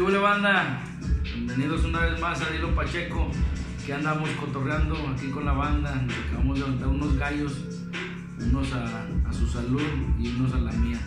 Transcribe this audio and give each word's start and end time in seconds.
¿Qué 0.00 0.04
hubo, 0.04 0.22
banda? 0.22 0.80
Bienvenidos 1.22 1.84
una 1.84 2.00
vez 2.00 2.18
más 2.22 2.40
a 2.40 2.48
Dilo 2.48 2.74
Pacheco. 2.74 3.30
Que 3.84 3.92
andamos 3.92 4.30
cotorreando 4.30 4.96
aquí 5.14 5.28
con 5.28 5.44
la 5.44 5.52
banda. 5.52 5.94
Nos 5.94 6.14
acabamos 6.16 6.58
de 6.58 6.64
levantar 6.64 6.88
unos 6.88 7.18
gallos, 7.18 7.52
unos 8.38 8.72
a, 8.72 9.06
a 9.28 9.32
su 9.34 9.46
salud 9.46 9.82
y 10.18 10.28
unos 10.28 10.54
a 10.54 10.58
la 10.58 10.72
mía. 10.72 10.98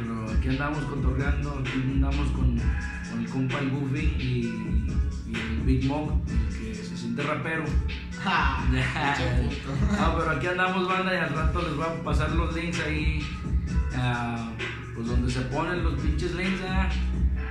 Pero 0.00 0.28
aquí 0.36 0.48
andamos 0.48 0.80
cotorreando, 0.86 1.60
aquí 1.60 1.70
andamos 1.74 2.28
con, 2.32 2.58
con 2.58 3.20
el 3.20 3.30
compa 3.30 3.60
el 3.60 3.70
Goofy 3.70 4.00
y, 4.00 4.90
y 5.28 5.34
el 5.36 5.60
Big 5.60 5.84
Mog, 5.84 6.20
el 6.26 6.58
que 6.58 6.74
se 6.74 6.96
siente 6.96 7.22
rapero. 7.22 7.62
Gusto. 9.44 9.68
No, 9.96 10.16
pero 10.18 10.30
aquí 10.32 10.46
andamos, 10.48 10.88
banda, 10.88 11.14
y 11.14 11.18
al 11.18 11.32
rato 11.32 11.62
les 11.62 11.76
voy 11.76 11.86
a 11.86 12.02
pasar 12.02 12.32
los 12.32 12.52
links 12.52 12.80
ahí, 12.80 13.24
ah, 13.94 14.50
pues 14.92 15.06
donde 15.06 15.30
se 15.30 15.42
ponen 15.42 15.84
los 15.84 15.94
pinches 16.00 16.34
links, 16.34 16.62
ah. 16.68 16.88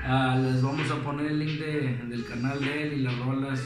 Ah, 0.10 0.38
les 0.42 0.62
vamos 0.62 0.90
a 0.90 0.96
poner 1.04 1.28
el 1.28 1.40
link 1.40 1.60
de- 1.60 1.98
del 2.10 2.26
canal 2.26 2.60
de 2.60 2.84
él 2.84 2.94
y 2.94 3.02
las 3.04 3.18
rolas. 3.20 3.62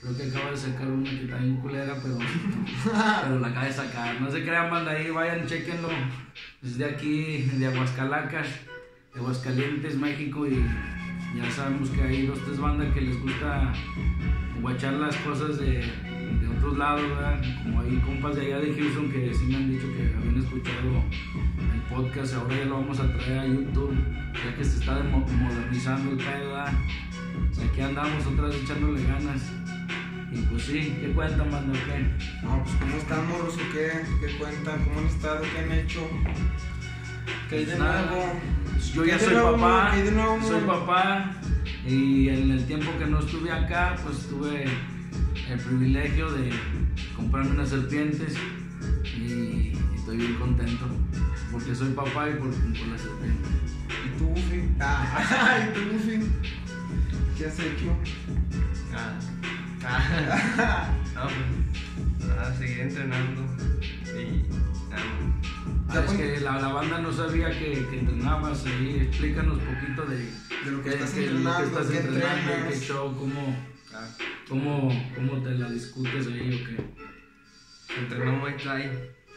Creo 0.00 0.16
que 0.16 0.24
acaba 0.24 0.50
de 0.50 0.56
sacar 0.56 0.88
una 0.88 1.08
que 1.08 1.24
está 1.24 1.38
bien 1.38 1.56
culera, 1.56 1.94
pero, 2.02 2.18
pero 3.22 3.40
la 3.40 3.48
acaba 3.48 3.66
de 3.66 3.72
sacar. 3.72 4.20
No 4.20 4.30
se 4.30 4.42
crean, 4.42 4.70
banda, 4.70 4.92
ahí 4.92 5.10
vayan, 5.10 5.46
chequenlo. 5.46 5.88
Es 6.62 6.76
de 6.78 6.84
aquí, 6.84 7.42
de 7.58 7.66
Aguascalacas, 7.66 8.46
de 9.14 9.20
Aguascalientes, 9.20 9.96
México, 9.96 10.46
y 10.46 10.64
ya 11.36 11.50
sabemos 11.50 11.90
que 11.90 12.02
hay 12.02 12.26
dos, 12.26 12.38
tres 12.44 12.58
bandas 12.58 12.92
que 12.94 13.00
les 13.00 13.20
gusta 13.20 13.72
guachar 14.60 14.94
las 14.94 15.16
cosas 15.16 15.58
de, 15.58 15.84
de 16.40 16.48
otros 16.56 16.78
lados, 16.78 17.02
¿verdad? 17.08 17.40
Como 17.62 17.80
hay 17.80 17.96
compas 17.98 18.36
de 18.36 18.46
allá 18.46 18.58
de 18.60 18.74
Houston 18.74 19.10
que 19.10 19.34
sí 19.34 19.44
me 19.46 19.56
han 19.56 19.70
dicho 19.70 19.86
que 19.94 20.14
habían 20.16 20.38
escuchado 20.38 21.04
el 21.74 21.94
podcast, 21.94 22.34
ahora 22.34 22.56
ya 22.56 22.64
lo 22.64 22.74
vamos 22.76 23.00
a 23.00 23.12
traer 23.12 23.38
a 23.38 23.46
YouTube, 23.46 23.94
ya 24.34 24.56
que 24.56 24.64
se 24.64 24.80
está 24.80 25.02
modernizando 25.02 26.12
el 26.12 26.16
pedo, 26.16 26.48
¿verdad? 26.50 26.72
O 27.50 27.54
sea, 27.54 27.66
aquí 27.66 27.80
andamos 27.80 28.26
otra 28.26 28.46
vez 28.46 28.62
echándole 28.62 29.02
ganas. 29.04 29.52
Y 30.32 30.38
pues 30.42 30.64
sí, 30.64 30.96
¿qué 31.00 31.12
cuentan, 31.14 31.50
mano? 31.50 31.72
¿Qué? 31.72 32.04
No, 32.42 32.62
pues 32.62 32.76
¿cómo 32.80 32.96
están, 32.96 33.28
morros? 33.28 33.54
¿O 33.54 33.72
qué? 33.72 34.02
¿Qué 34.20 34.36
cuentan? 34.38 34.84
¿Cómo 34.84 35.00
han 35.00 35.06
estado? 35.06 35.42
¿Qué 35.42 35.58
han 35.60 35.72
hecho? 35.72 36.00
¿Qué 37.48 37.56
hay 37.56 37.64
de 37.64 37.76
Pues 37.76 37.78
nuevo? 37.78 38.40
Yo 38.94 39.02
¿Qué 39.02 39.10
ya 39.10 39.18
soy 39.18 39.34
papá, 39.34 39.94
soy 40.42 40.60
papá 40.62 41.36
y 41.86 42.28
en 42.28 42.50
el 42.50 42.64
tiempo 42.66 42.90
que 42.98 43.06
no 43.06 43.20
estuve 43.20 43.50
acá, 43.50 43.96
pues 44.02 44.28
tuve 44.28 44.64
el 45.50 45.58
privilegio 45.58 46.30
de 46.32 46.50
comprarme 47.14 47.50
unas 47.52 47.68
serpientes 47.68 48.34
y 49.04 49.72
estoy 49.94 50.16
bien 50.16 50.34
contento 50.34 50.86
porque 51.52 51.74
soy 51.74 51.90
papá 51.92 52.28
y 52.28 52.34
por, 52.34 52.50
por 52.50 52.88
las 52.88 53.00
serpientes. 53.00 53.50
¿Y 54.04 54.18
tú, 54.18 54.26
Buffy? 54.26 54.68
Ah, 54.80 55.68
¿y 55.68 55.74
tú, 55.74 55.80
Buffy? 55.92 56.26
¿Qué 57.38 57.46
has 57.46 57.58
hecho? 57.58 57.96
Ah, 58.94 59.18
ah, 59.84 60.90
no, 61.14 61.22
pues, 61.22 62.28
nada, 62.28 62.54
seguir 62.56 62.80
entrenando 62.80 63.42
y 64.06 64.48
nada. 64.90 65.55
Ah, 65.88 66.04
es 66.04 66.12
que 66.12 66.40
la, 66.40 66.60
la 66.60 66.68
banda 66.68 66.98
no 67.00 67.12
sabía 67.12 67.48
que, 67.50 67.86
que 67.90 68.00
entrenabas 68.00 68.66
ahí, 68.66 68.98
explícanos 69.08 69.58
un 69.58 69.64
poquito 69.64 70.04
de, 70.06 70.16
De 70.64 70.70
lo 70.72 70.82
que 70.82 70.90
estás 70.90 71.16
entrenando, 71.16 71.64
estás 71.66 71.86
qué 71.88 71.98
entrenando, 71.98 72.52
entrenas. 72.52 72.72
qué 72.74 72.80
show, 72.80 73.16
cómo, 73.16 73.56
Ah, 73.94 74.08
cómo, 74.48 74.88
cómo 75.14 75.42
te 75.42 75.50
la 75.52 75.70
discutes 75.70 76.26
ahí 76.26 76.60
o 76.62 76.66
qué. 76.66 78.00
entreno 78.00 78.32
Muay 78.32 78.56
Thai 78.62 78.90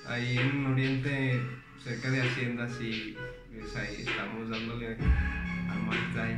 ahí 0.07 0.37
en 0.37 0.65
Oriente, 0.65 1.39
cerca 1.83 2.09
de 2.11 2.21
Haciendas 2.23 2.71
y 2.81 3.15
pues, 3.53 3.75
ahí 3.75 4.01
estamos 4.05 4.49
dándole 4.49 4.97
al 5.69 5.79
Muay 5.83 5.99
Thai. 6.13 6.35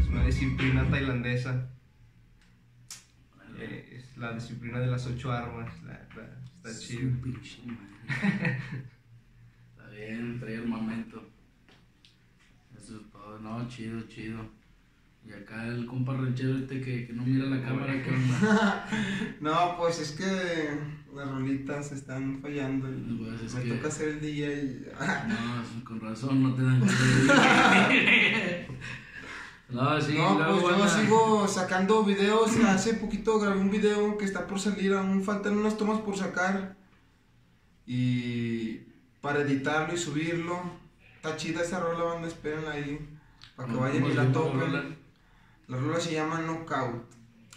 Es 0.00 0.06
una 0.08 0.24
disciplina 0.26 0.88
tailandesa. 0.90 1.68
Eh, 3.58 3.96
es 3.98 4.16
la 4.18 4.32
disciplina 4.34 4.78
de 4.78 4.86
las 4.88 5.06
ocho 5.06 5.32
armas. 5.32 5.72
la- 5.82 6.06
la- 6.14 6.68
está 6.70 6.78
chido. 6.80 7.10
Su 7.14 7.20
pinche 7.22 7.58
madre. 7.66 8.58
Está 9.72 9.81
bien, 9.92 10.38
trae 10.40 10.54
el 10.54 10.66
momento. 10.66 11.22
Eso 12.76 12.96
es 12.96 13.10
todo. 13.10 13.38
No, 13.40 13.66
chido, 13.68 14.00
chido. 14.08 14.38
Y 15.24 15.32
acá 15.32 15.68
el 15.68 15.86
compa 15.86 16.14
ranchero 16.14 16.58
este 16.58 16.80
que, 16.80 17.06
que 17.06 17.12
no 17.12 17.22
mira 17.22 17.44
la 17.46 17.62
cámara, 17.62 18.02
¿qué 18.02 18.10
onda? 18.14 18.88
No, 19.40 19.76
pues 19.78 20.00
es 20.00 20.12
que 20.12 20.24
las 21.14 21.28
rolitas 21.30 21.92
están 21.92 22.40
fallando 22.42 22.90
y 22.90 23.18
Pues 23.24 23.40
es 23.42 23.54
me 23.54 23.62
que- 23.62 23.70
toca 23.74 23.86
hacer 23.88 24.08
el 24.08 24.20
día 24.20 24.52
y... 24.52 24.84
No, 25.28 25.84
con 25.84 26.00
razón, 26.00 26.42
no 26.42 26.54
te 26.54 26.62
dan. 26.62 26.82
No, 29.68 29.98
sí, 30.02 30.14
no, 30.18 30.36
pues 30.36 30.76
yo 30.76 30.86
sigo 30.88 31.48
sacando 31.48 32.04
videos. 32.04 32.54
Hace 32.58 32.94
poquito 32.94 33.38
grabé 33.40 33.58
un 33.58 33.70
video 33.70 34.18
que 34.18 34.26
está 34.26 34.46
por 34.46 34.60
salir, 34.60 34.92
aún 34.92 35.22
faltan 35.24 35.56
unas 35.56 35.78
tomas 35.78 35.98
por 36.02 36.14
sacar. 36.14 36.76
Y 37.86 38.80
para 39.22 39.40
editarlo 39.40 39.94
y 39.94 39.98
subirlo. 39.98 40.60
Está 41.16 41.36
chida 41.36 41.62
esa 41.62 41.80
rola, 41.80 42.04
banda, 42.04 42.28
espérenla 42.28 42.72
ahí. 42.72 42.98
Para 43.56 43.68
que 43.68 43.74
¿Cómo 43.74 43.86
vayan 43.86 44.04
y 44.04 44.12
la 44.14 44.32
toquen. 44.32 44.60
rola? 44.60 44.84
La 45.68 45.76
rola 45.78 46.00
se 46.00 46.12
llama 46.12 46.40
Knockout. 46.40 47.04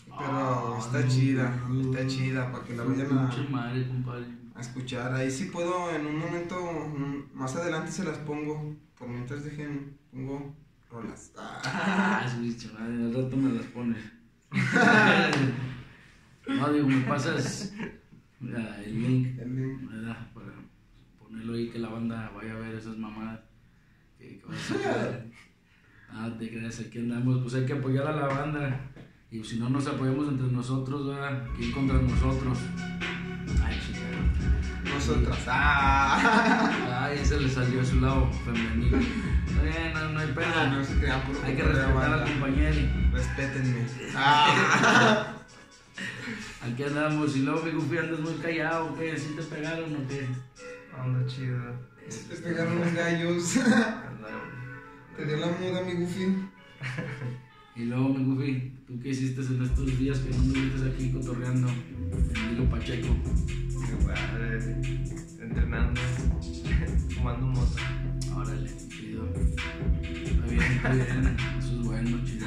Pero 0.06 0.18
Ah, 0.18 0.78
está 0.80 1.02
no, 1.02 1.08
chida, 1.10 1.64
no. 1.68 1.82
está 1.92 2.08
chida 2.08 2.52
para 2.52 2.64
que 2.64 2.76
la 2.76 2.84
vayan 2.84 3.08
a, 3.18 3.32
madre, 3.50 3.88
compadre. 3.88 4.26
a 4.54 4.62
escuchar. 4.62 5.14
Ahí 5.14 5.30
sí 5.30 5.46
puedo, 5.46 5.90
en 5.94 6.06
un 6.06 6.18
momento, 6.20 6.56
mm, 6.64 7.36
más 7.38 7.56
adelante 7.56 7.92
se 7.92 8.06
las 8.06 8.18
pongo. 8.20 8.76
Por 8.98 9.10
mientras 9.10 9.44
dejen, 9.44 9.98
pongo 10.12 10.56
rolas. 10.90 11.32
Ah, 11.38 12.26
su 12.32 12.40
pinche 12.42 12.70
madre, 12.72 12.94
al 13.04 13.14
rato 13.14 13.36
me 13.36 13.52
las 13.54 13.66
pones. 13.66 14.04
No, 16.48 16.72
digo, 16.72 16.88
me 16.88 17.02
pasas 17.06 17.74
el 18.40 19.02
link, 19.02 19.40
El 19.40 19.56
link. 19.56 19.90
¿verdad? 19.92 20.28
Ponerlo 21.36 21.54
ahí 21.58 21.70
que 21.70 21.80
la 21.80 21.90
banda 21.90 22.32
vaya 22.34 22.54
a 22.54 22.60
ver 22.60 22.76
esas 22.76 22.98
mamadas 22.98 23.42
que, 24.18 24.40
que. 24.40 24.46
Ah, 26.18 26.30
te 26.40 26.50
creas, 26.50 26.80
aquí 26.80 27.00
andamos, 27.00 27.42
pues 27.42 27.56
hay 27.56 27.66
que 27.66 27.74
apoyar 27.74 28.08
a 28.08 28.16
la 28.16 28.28
banda. 28.28 28.80
Y 29.30 29.44
si 29.44 29.60
no 29.60 29.68
nos 29.70 29.86
apoyamos 29.86 30.30
entre 30.30 30.48
nosotros, 30.48 31.08
¿verdad? 31.08 31.46
¿Quién 31.58 31.74
contra 31.74 32.00
nosotros? 32.00 32.58
Ay, 33.62 33.78
chica. 33.86 34.94
Nosotras. 34.94 35.38
Ah. 35.48 37.04
Ay, 37.04 37.20
ese 37.20 37.42
le 37.42 37.50
salió 37.50 37.82
a 37.82 37.86
su 37.86 38.00
lado 38.00 38.32
femenino. 38.46 38.98
No, 38.98 40.10
no 40.12 40.20
hay 40.20 40.30
Ah, 40.30 40.36
pena. 40.36 40.78
no 40.78 40.86
se 40.86 41.00
crean 41.00 41.22
por 41.24 41.44
Hay 41.44 41.56
que 41.56 41.64
respetar 41.64 42.14
al 42.14 42.24
compañero. 42.24 42.82
Respétenme. 43.12 43.86
Ah. 44.16 45.34
Aquí 46.64 46.84
andamos 46.84 47.36
y 47.36 47.40
luego 47.42 47.62
mi 47.64 47.98
andas 47.98 48.20
muy 48.22 48.36
callado, 48.36 48.96
¿qué? 48.96 49.18
¿Sí 49.18 49.34
te 49.36 49.44
pegaron 49.44 49.96
o 49.96 50.08
qué? 50.08 50.28
Anda 50.98 51.26
chido. 51.28 51.58
Te 52.30 52.36
pegaron 52.38 52.80
los 52.80 52.94
gallos. 52.94 53.54
Te 55.18 55.26
dio 55.26 55.38
la 55.38 55.48
muda, 55.48 55.82
mi 55.84 55.94
Goofy. 55.94 56.50
Y 57.76 57.86
luego 57.86 58.10
mi 58.10 58.26
Goofy, 58.26 58.74
¿tú 58.88 59.00
qué 59.02 59.10
hiciste 59.10 59.42
en 59.42 59.64
estos 59.64 59.98
días 59.98 60.20
que 60.20 60.30
no 60.30 60.36
anduviste 60.38 60.90
aquí 60.90 61.12
cotorreando 61.12 61.68
en 61.70 62.70
Pacheco? 62.70 63.16
igual, 64.02 64.74
entrenando, 65.42 66.02
fumando 67.16 67.48
mota. 67.48 67.82
Órale, 68.36 68.70
chido. 68.90 69.28
Está 69.34 70.46
bien, 70.48 70.62
está 70.62 70.92
bien. 70.92 71.38
Eso 71.58 71.80
es 71.80 71.88
bueno, 71.88 72.24
chido. 72.26 72.46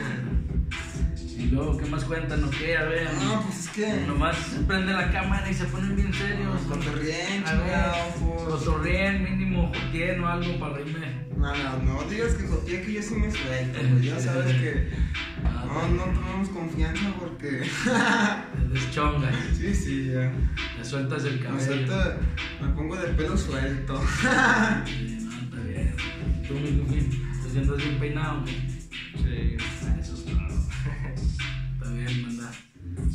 Y 1.38 1.46
luego, 1.46 1.76
¿qué 1.78 1.86
más 1.86 2.04
cuentan 2.04 2.42
o 2.42 2.50
qué? 2.50 2.76
A 2.76 2.84
ver. 2.84 3.08
No, 3.22 3.42
pues 3.42 3.60
es 3.60 3.68
que. 3.68 3.86
Nomás 4.08 4.36
se 4.36 4.58
prende 4.60 4.92
la 4.92 5.10
cámara 5.12 5.48
y 5.48 5.54
se 5.54 5.64
ponen 5.66 5.94
bien 5.94 6.12
serios. 6.12 6.60
Cotorrien, 6.62 7.46
A 7.46 7.54
ver, 7.54 7.62
chingado, 7.64 7.94
pues. 8.18 8.42
cotorreen, 8.42 9.22
mínimo, 9.22 9.72
jotien 9.72 10.22
o 10.24 10.28
algo 10.28 10.58
para 10.58 10.74
reírme. 10.74 11.28
No, 11.36 11.54
no, 11.54 11.82
no 11.84 12.02
digas 12.10 12.34
que 12.34 12.48
jotía 12.48 12.82
que 12.82 12.92
yo 12.94 13.02
sí 13.02 13.14
me 13.14 13.30
suelto, 13.30 13.78
pues 13.92 14.04
ya 14.04 14.18
sabes 14.18 14.56
que 14.56 14.90
no, 15.44 15.88
no 15.90 16.02
tomamos 16.12 16.48
confianza 16.48 17.04
porque 17.16 17.60
Es 17.60 18.90
chonga. 18.90 19.30
sí, 19.56 19.72
sí, 19.72 20.10
ya. 20.12 20.32
Te 20.76 20.84
sueltas 20.84 21.24
el 21.24 21.34
Me 21.38 21.40
cabello. 21.46 21.64
suelto, 21.64 21.94
me 22.60 22.68
pongo 22.70 22.96
de 22.96 23.08
pelo 23.12 23.36
suelto. 23.36 24.02
Sí, 24.20 25.18
no, 25.20 25.32
está 25.42 25.60
bien. 25.68 25.94
¿Tú, 26.48 26.54
mi 26.54 26.98
te 27.44 27.50
sientes 27.50 27.76
bien 27.76 27.98
peinado? 28.00 28.44
qué? 28.44 28.50
Sí. 29.16 29.56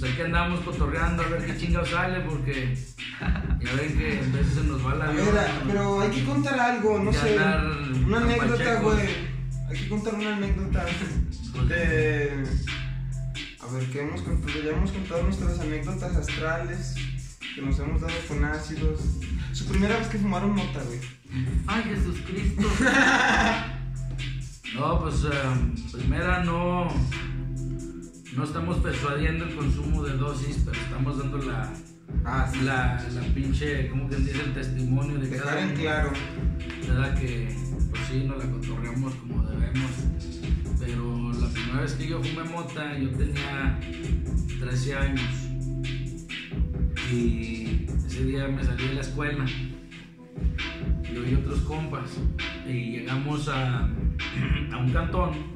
O 0.03 0.05
sea, 0.05 0.15
que 0.17 0.23
andamos 0.23 0.59
cotorreando 0.59 1.23
a 1.23 1.27
ver 1.27 1.45
qué 1.45 1.57
chingado 1.57 1.85
sale 1.85 2.19
porque 2.27 2.77
ya 3.21 3.73
ven 3.73 3.97
que 3.97 4.19
a 4.19 4.37
veces 4.37 4.55
se 4.55 4.63
nos 4.65 4.85
va 4.85 4.95
la 4.95 5.11
vida. 5.11 5.47
ah, 5.47 5.63
pero 5.65 6.01
hay 6.01 6.09
que 6.11 6.25
contar 6.25 6.59
algo, 6.59 6.99
no 6.99 7.13
sé. 7.13 7.37
Una 8.05 8.17
anécdota, 8.17 8.81
güey. 8.81 8.99
Hay 9.69 9.77
que 9.77 9.87
contar 9.87 10.15
una 10.15 10.35
anécdota 10.35 10.85
de. 11.69 12.43
A 13.61 13.73
ver, 13.73 13.85
que 13.91 14.01
hemos 14.01 14.21
contado, 14.23 14.61
ya 14.61 14.71
hemos 14.71 14.91
contado 14.91 15.23
nuestras 15.23 15.59
anécdotas 15.61 16.15
astrales 16.17 16.95
que 17.55 17.61
nos 17.61 17.79
hemos 17.79 18.01
dado 18.01 18.13
con 18.27 18.43
ácidos. 18.43 18.99
Su 19.53 19.65
primera 19.67 19.99
vez 19.99 20.09
que 20.09 20.17
fumaron 20.17 20.53
mota, 20.53 20.83
güey. 20.83 20.99
Ay, 21.65 21.83
Jesús 21.83 22.17
Cristo. 22.27 22.67
No, 24.75 24.99
pues 25.01 25.23
eh, 25.25 25.91
primera 25.91 26.43
no, 26.43 26.87
no 28.35 28.43
estamos 28.43 28.77
persuadiendo 28.77 29.45
el 29.45 29.55
consumo 29.55 30.03
de 30.03 30.17
dosis, 30.17 30.61
pero 30.65 30.77
estamos 30.79 31.17
dando 31.19 31.37
la, 31.39 31.73
Ah, 32.25 32.49
sí. 32.51 32.61
la, 32.63 33.03
la 33.13 33.21
pinche, 33.33 33.87
¿cómo 33.89 34.07
que 34.09 34.15
dice? 34.17 34.41
El 34.41 34.53
testimonio 34.53 35.17
de 35.19 35.27
Dejar 35.27 35.45
cada 35.47 35.61
en 35.61 35.69
uno. 35.71 35.79
claro. 35.79 36.11
¿Verdad 36.87 37.19
que, 37.19 37.55
pues 37.89 38.01
sí, 38.09 38.23
nos 38.25 38.37
la 38.43 38.51
cotorreamos 38.51 39.15
como 39.15 39.43
debemos? 39.43 39.91
Pero 40.79 41.31
la 41.33 41.47
primera 41.47 41.81
vez 41.81 41.93
que 41.93 42.07
yo 42.07 42.21
fumé 42.23 42.43
mota, 42.49 42.97
yo 42.97 43.09
tenía 43.11 43.79
13 44.59 44.95
años. 44.95 45.49
Y 47.11 47.87
ese 48.05 48.25
día 48.25 48.47
me 48.47 48.63
salí 48.63 48.87
de 48.87 48.93
la 48.95 49.01
escuela. 49.01 49.45
Yo 51.13 51.25
y 51.29 51.35
otros 51.35 51.59
compas. 51.61 52.09
Y 52.67 52.97
llegamos 52.97 53.47
a, 53.49 53.87
a 54.71 54.77
un 54.77 54.91
cantón. 54.91 55.52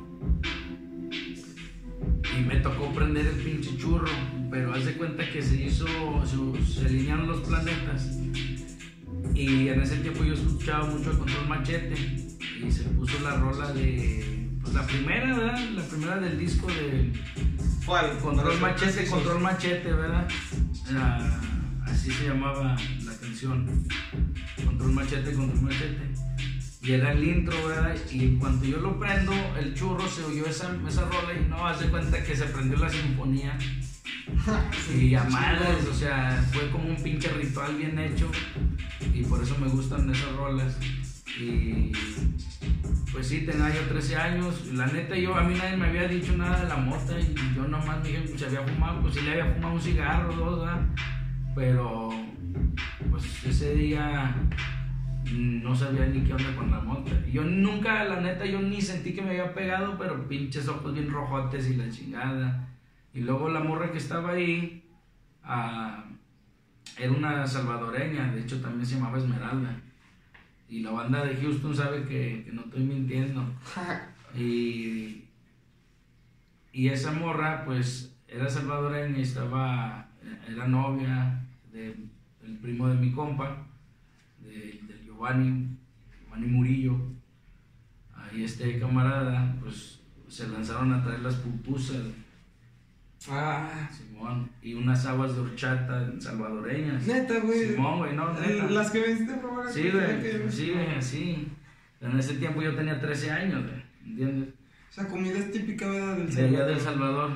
Y 2.37 2.41
me 2.41 2.57
tocó 2.57 2.93
prender 2.93 3.25
el 3.25 3.35
pinche 3.35 3.75
churro. 3.77 4.07
Pero 4.51 4.73
haz 4.73 4.85
de 4.85 4.93
cuenta 4.93 5.29
que 5.29 5.41
se 5.41 5.63
hizo, 5.63 5.85
se, 6.25 6.73
se 6.73 6.85
alinearon 6.85 7.27
los 7.27 7.41
planetas. 7.41 8.17
Y 9.33 9.67
en 9.67 9.81
ese 9.81 9.97
tiempo 9.97 10.23
yo 10.23 10.33
escuchaba 10.33 10.85
mucho 10.85 11.11
el 11.11 11.17
Control 11.17 11.47
Machete 11.47 11.95
y 12.65 12.71
se 12.71 12.83
puso 12.83 13.19
la 13.23 13.35
rola 13.35 13.71
de. 13.73 14.49
Pues 14.61 14.73
la 14.73 14.85
primera, 14.85 15.37
¿verdad? 15.37 15.59
La 15.75 15.83
primera 15.83 16.17
del 16.17 16.39
disco 16.39 16.67
de 16.67 17.13
¿Cuál? 17.87 18.17
Control 18.19 18.59
Machete. 18.59 19.07
Control 19.07 19.39
Machete, 19.39 19.93
¿verdad? 19.93 20.27
Ah, 20.93 21.39
así 21.85 22.11
se 22.11 22.27
llamaba 22.27 22.75
la 23.05 23.17
canción. 23.17 23.87
Control 24.65 24.91
Machete, 24.91 25.33
Control 25.33 25.61
Machete. 25.61 26.16
Y 26.87 26.93
era 26.93 27.11
el 27.11 27.21
intro, 27.21 27.67
¿verdad? 27.67 27.97
Y 28.09 28.37
cuando 28.37 28.63
yo 28.63 28.77
lo 28.77 28.97
prendo, 28.97 29.33
el 29.59 29.73
churro 29.73 30.07
se 30.07 30.23
oyó 30.23 30.45
esa, 30.45 30.73
esa 30.87 31.01
rola 31.01 31.33
y 31.37 31.49
no, 31.49 31.67
hace 31.67 31.89
cuenta 31.89 32.23
que 32.23 32.33
se 32.33 32.45
prendió 32.45 32.77
la 32.77 32.89
sinfonía. 32.89 33.57
Y 34.97 35.13
a 35.15 35.25
madres, 35.25 35.85
o 35.91 35.93
sea, 35.93 36.41
fue 36.53 36.69
como 36.69 36.87
un 36.87 36.95
pinche 37.03 37.27
ritual 37.29 37.75
bien 37.75 37.99
hecho. 37.99 38.31
Y 39.13 39.23
por 39.23 39.43
eso 39.43 39.57
me 39.59 39.67
gustan 39.67 40.09
esas 40.09 40.31
rolas. 40.37 40.77
Y 41.37 41.91
pues 43.11 43.27
sí, 43.27 43.41
tenía 43.41 43.73
yo 43.75 43.81
13 43.89 44.15
años. 44.15 44.67
La 44.73 44.87
neta, 44.87 45.17
yo 45.17 45.35
a 45.35 45.43
mí 45.43 45.55
nadie 45.55 45.75
me 45.75 45.87
había 45.87 46.07
dicho 46.07 46.37
nada 46.37 46.61
de 46.61 46.69
la 46.69 46.77
mota. 46.77 47.19
Y 47.19 47.35
yo 47.53 47.67
nomás 47.67 48.01
dije, 48.01 48.19
pues 48.29 48.43
había 48.43 48.61
fumado, 48.61 49.01
pues 49.01 49.15
sí 49.15 49.21
le 49.21 49.31
había 49.31 49.53
fumado 49.55 49.73
un 49.73 49.81
cigarro, 49.81 50.33
dos, 50.33 50.59
¿verdad? 50.61 50.85
Pero 51.53 52.09
pues 53.09 53.45
ese 53.45 53.75
día 53.75 54.33
no 55.33 55.75
sabía 55.75 56.05
ni 56.07 56.21
qué 56.21 56.33
onda 56.33 56.55
con 56.55 56.71
la 56.71 56.79
mota. 56.79 57.11
Yo 57.31 57.43
nunca, 57.43 58.03
la 58.05 58.21
neta, 58.21 58.45
yo 58.45 58.61
ni 58.61 58.81
sentí 58.81 59.13
que 59.13 59.21
me 59.21 59.31
había 59.31 59.53
pegado, 59.53 59.97
pero 59.97 60.27
pinches 60.27 60.67
ojos 60.67 60.93
bien 60.93 61.09
rojotes 61.11 61.69
y 61.69 61.75
la 61.75 61.89
chingada. 61.89 62.67
Y 63.13 63.21
luego 63.21 63.49
la 63.49 63.59
morra 63.61 63.91
que 63.91 63.97
estaba 63.97 64.31
ahí 64.31 64.83
ah, 65.43 66.05
era 66.97 67.11
una 67.11 67.45
salvadoreña, 67.47 68.31
de 68.33 68.41
hecho 68.41 68.61
también 68.61 68.85
se 68.85 68.95
llamaba 68.95 69.17
Esmeralda. 69.17 69.81
Y 70.69 70.81
la 70.81 70.91
banda 70.91 71.23
de 71.25 71.35
Houston 71.35 71.73
sabe 71.75 72.03
que, 72.03 72.43
que 72.45 72.51
no 72.51 72.61
estoy 72.61 72.83
mintiendo. 72.83 73.43
Y, 74.37 75.23
y 76.73 76.89
esa 76.89 77.11
morra, 77.13 77.63
pues, 77.65 78.15
era 78.27 78.47
salvadoreña 78.49 79.17
y 79.17 79.21
estaba, 79.21 80.09
era 80.47 80.67
novia 80.67 81.41
de- 81.71 81.95
del 82.41 82.57
primo 82.57 82.87
de 82.89 82.95
mi 82.95 83.11
compa, 83.13 83.65
de, 84.43 84.79
de 84.86 84.86
Giovanni, 85.17 85.67
Giovanni 86.21 86.47
Murillo. 86.47 86.95
Ahí 88.15 88.43
este 88.43 88.79
camarada, 88.79 89.55
pues, 89.59 89.99
se 90.27 90.47
lanzaron 90.47 90.93
a 90.93 91.03
traer 91.03 91.21
las 91.21 91.35
pupusas, 91.35 91.97
Ah, 93.29 93.89
Simón, 93.91 94.49
y 94.61 94.75
unas 94.75 95.05
aguas 95.07 95.33
de 95.35 95.41
horchata 95.41 96.13
salvadoreñas. 96.19 97.05
neta, 97.07 97.39
güey. 97.39 97.69
Simón, 97.71 97.97
güey, 97.97 98.15
no, 98.15 98.31
neta. 98.39 98.69
Las 98.69 98.91
que 98.91 99.01
vendiste 99.01 99.33
a 99.33 99.41
probar 99.41 99.69
Sí, 99.69 99.89
güey, 99.89 100.49
sí, 100.51 100.71
güey, 100.71 101.01
sí. 101.01 101.47
En 101.99 102.17
ese 102.19 102.35
tiempo 102.35 102.61
yo 102.61 102.75
tenía 102.75 102.99
13 103.01 103.31
años, 103.31 103.63
güey, 103.63 103.83
¿entiendes? 104.05 104.49
O 104.89 104.93
sea, 104.93 105.07
comida 105.07 105.39
es 105.39 105.51
típica, 105.51 105.89
¿verdad? 105.89 106.17
Del 106.17 106.33
De 106.33 106.45
allá 106.47 106.65
del 106.67 106.79
Salvador. 106.79 107.31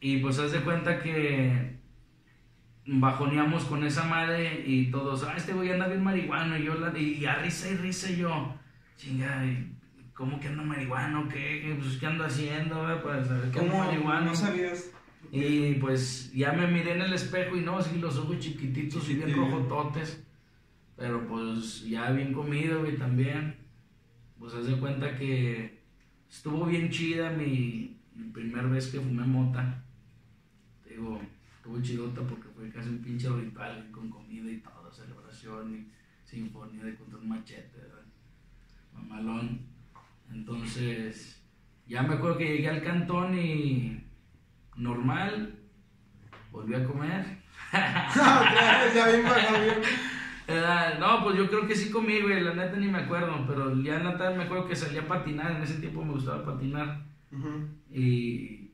Y 0.00 0.18
pues 0.18 0.38
haz 0.38 0.52
de 0.52 0.60
cuenta 0.60 1.00
que 1.00 1.77
bajoneamos 2.90 3.64
con 3.64 3.84
esa 3.84 4.04
madre 4.04 4.64
y 4.66 4.90
todos, 4.90 5.22
ah, 5.24 5.34
este 5.36 5.52
güey 5.52 5.70
anda 5.70 5.86
bien 5.88 6.02
marihuano. 6.02 6.56
Y 6.56 6.64
yo, 6.64 6.74
la, 6.74 6.96
y 6.98 7.24
a 7.26 7.36
risa 7.36 7.70
y 7.70 7.76
risa 7.76 8.10
y 8.10 8.16
yo, 8.16 8.54
chinga, 8.96 9.44
¿y 9.44 9.72
¿cómo 10.14 10.40
que 10.40 10.48
anda 10.48 10.62
marihuano? 10.62 11.28
¿Qué? 11.28 11.60
¿Qué? 11.62 11.76
Pues, 11.78 11.96
¿qué 11.98 12.06
ando 12.06 12.24
haciendo? 12.24 12.80
Para 13.02 13.24
saber 13.24 13.50
que 13.50 13.58
ando 13.60 13.72
¿Cómo? 13.72 13.84
marihuano. 13.84 14.26
No 14.26 14.34
sabías. 14.34 14.90
Y 15.30 15.74
pues 15.74 16.32
ya 16.32 16.52
me 16.52 16.66
miré 16.68 16.92
en 16.94 17.02
el 17.02 17.12
espejo 17.12 17.56
y 17.56 17.60
no, 17.60 17.82
sí, 17.82 17.98
los 17.98 18.16
ojos 18.16 18.38
chiquititos 18.38 19.08
y 19.10 19.14
bien 19.14 19.28
Chiquitillo. 19.28 19.50
rojototes. 19.58 20.24
Pero 20.96 21.26
pues 21.28 21.84
ya 21.84 22.10
bien 22.10 22.32
comido, 22.32 22.80
güey, 22.80 22.96
también. 22.96 23.56
Pues 24.38 24.54
haz 24.54 24.66
de 24.66 24.76
cuenta 24.78 25.16
que 25.16 25.82
estuvo 26.30 26.64
bien 26.64 26.88
chida 26.90 27.30
mi, 27.30 28.00
mi 28.14 28.30
primer 28.30 28.68
vez 28.68 28.86
que 28.88 28.98
fumé 29.00 29.24
mota. 29.26 29.84
Te 30.84 30.90
digo, 30.90 31.20
estuvo 31.56 31.80
chidota 31.82 32.22
porque 32.22 32.47
fue 32.58 32.70
casi 32.70 32.88
un 32.88 32.98
pinche 32.98 33.28
ritual 33.28 33.88
con 33.92 34.10
comida 34.10 34.50
y 34.50 34.56
todo, 34.56 34.90
celebración 34.90 35.76
y 35.76 36.28
sinfonía 36.28 36.82
de 36.82 36.96
control 36.96 37.24
machete, 37.24 37.78
¿verdad? 37.78 38.04
Mamalón. 38.92 39.60
Entonces, 40.32 41.40
ya 41.86 42.02
me 42.02 42.14
acuerdo 42.14 42.38
que 42.38 42.56
llegué 42.56 42.68
al 42.68 42.82
cantón 42.82 43.38
y 43.38 44.02
normal, 44.76 45.56
volví 46.50 46.74
a 46.74 46.84
comer. 46.84 47.38
Eh, 50.50 50.96
no, 50.98 51.22
pues 51.22 51.36
yo 51.36 51.46
creo 51.46 51.66
que 51.66 51.74
sí 51.74 51.90
comí, 51.90 52.22
güey, 52.22 52.40
la 52.40 52.54
neta 52.54 52.74
ni 52.78 52.88
me 52.88 53.00
acuerdo, 53.00 53.44
pero 53.46 53.78
ya 53.82 53.98
la 53.98 54.12
neta 54.12 54.30
me 54.30 54.44
acuerdo 54.44 54.66
que 54.66 54.74
salía 54.74 55.02
a 55.02 55.06
patinar, 55.06 55.50
en 55.50 55.62
ese 55.62 55.74
tiempo 55.74 56.02
me 56.02 56.14
gustaba 56.14 56.42
patinar 56.42 57.04
y, 57.92 58.70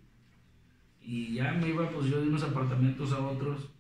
y 1.03 1.35
ya 1.35 1.51
me 1.55 1.71
iba 1.71 1.91
pues 1.91 2.07
yo 2.07 2.21
de 2.21 2.29
unos 2.29 2.45
apartamentos 2.45 3.13
a 3.13 3.19
otros, 3.19 3.74